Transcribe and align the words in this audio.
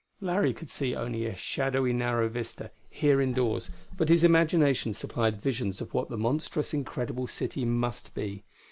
Larry 0.19 0.51
could 0.51 0.71
see 0.71 0.95
only 0.95 1.27
a 1.27 1.35
shadowy 1.35 1.93
narrow 1.93 2.27
vista, 2.27 2.71
here 2.89 3.21
indoors, 3.21 3.69
but 3.95 4.09
his 4.09 4.23
imagination 4.23 4.93
supplied 4.93 5.39
visions 5.43 5.79
of 5.79 5.93
what 5.93 6.09
the 6.09 6.17
monstrous, 6.17 6.73
incredible 6.73 7.27
city 7.27 7.65
must 7.65 8.15
be. 8.15 8.43